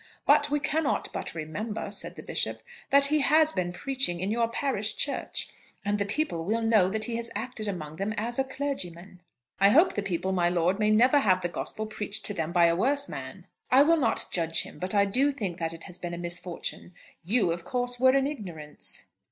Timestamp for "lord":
10.49-10.79